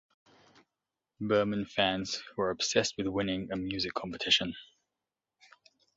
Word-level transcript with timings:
Burman 1.19 1.63
fans 1.67 2.15
who 2.33 2.41
are 2.41 2.49
obsessed 2.49 2.97
with 2.97 3.05
winning 3.05 3.51
a 3.51 3.55
music 3.55 3.93
competition. 3.93 4.55